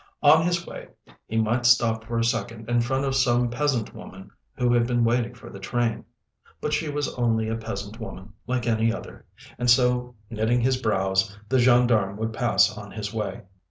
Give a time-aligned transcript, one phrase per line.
[0.23, 0.87] On his way
[1.27, 5.03] he might stop for a second in front of some peasant woman who had been
[5.03, 10.61] waiting for the train—but she was only a peasant woman like any other—and so knitting
[10.61, 13.43] his brows the gendarme would pass on his way.